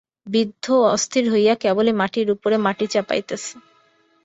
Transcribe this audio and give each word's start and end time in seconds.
বৃদ্ধ 0.27 0.65
অস্থির 0.87 1.25
হইয়া 1.31 1.53
কেবলই 1.55 1.93
মাটির 1.93 2.27
উপরে 2.31 2.55
মাটি 2.57 2.85
চাপাইতেছে। 2.87 3.51